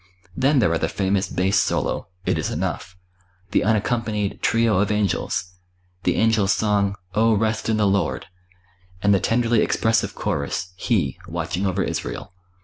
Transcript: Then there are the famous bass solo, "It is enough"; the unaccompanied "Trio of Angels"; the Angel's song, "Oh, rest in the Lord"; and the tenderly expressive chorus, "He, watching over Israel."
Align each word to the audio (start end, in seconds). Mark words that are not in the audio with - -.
Then 0.35 0.57
there 0.57 0.71
are 0.71 0.79
the 0.79 0.89
famous 0.89 1.29
bass 1.29 1.59
solo, 1.59 2.07
"It 2.25 2.39
is 2.39 2.49
enough"; 2.49 2.97
the 3.51 3.63
unaccompanied 3.63 4.41
"Trio 4.41 4.79
of 4.79 4.89
Angels"; 4.91 5.53
the 6.05 6.15
Angel's 6.15 6.53
song, 6.53 6.95
"Oh, 7.13 7.35
rest 7.35 7.69
in 7.69 7.77
the 7.77 7.85
Lord"; 7.85 8.25
and 9.03 9.13
the 9.13 9.19
tenderly 9.19 9.61
expressive 9.61 10.15
chorus, 10.15 10.73
"He, 10.75 11.19
watching 11.27 11.67
over 11.67 11.83
Israel." 11.83 12.33